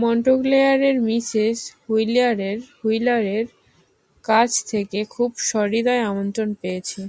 [0.00, 1.58] মণ্টক্লেয়ারের Mrs
[2.78, 3.46] হুইলারের
[4.24, 7.00] কাছ থেকে খুব সহৃদয় আমন্ত্রণ পেয়েছি।